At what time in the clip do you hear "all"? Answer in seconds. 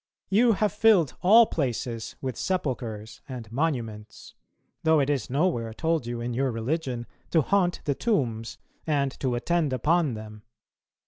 1.21-1.45